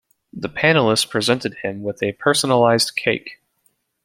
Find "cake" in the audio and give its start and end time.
2.95-3.37